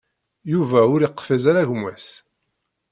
Yuba 0.51 0.79
ur 0.93 1.01
yeqfiz 1.03 1.43
am 1.51 1.59
gma-s. 1.69 2.07